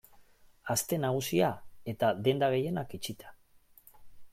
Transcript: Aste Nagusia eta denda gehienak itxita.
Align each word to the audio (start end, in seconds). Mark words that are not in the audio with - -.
Aste 0.75 0.97
Nagusia 1.03 1.51
eta 1.95 2.11
denda 2.29 2.53
gehienak 2.55 3.01
itxita. 3.01 3.39